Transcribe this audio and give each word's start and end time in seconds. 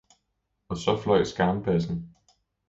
Og 0.69 0.77
så 0.77 0.97
fløj 0.97 1.23
skarnbassen. 1.23 2.15